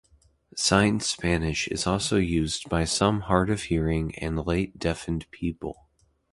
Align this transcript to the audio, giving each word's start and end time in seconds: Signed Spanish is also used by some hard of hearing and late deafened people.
Signed 0.55 1.03
Spanish 1.03 1.67
is 1.67 1.85
also 1.85 2.17
used 2.17 2.67
by 2.67 2.85
some 2.85 3.19
hard 3.29 3.51
of 3.51 3.61
hearing 3.61 4.15
and 4.15 4.43
late 4.47 4.79
deafened 4.79 5.29
people. 5.29 5.85